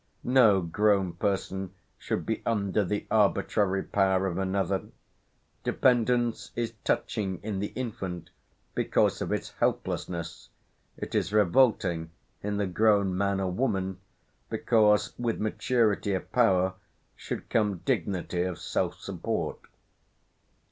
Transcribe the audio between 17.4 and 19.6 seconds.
come dignity of self support.